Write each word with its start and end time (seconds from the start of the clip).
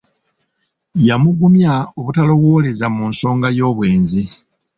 Yamugumya 1.07 1.73
obutalowooleza 1.99 2.85
mu 2.95 3.03
nsonga 3.11 3.47
y'obwenzi. 3.57 4.23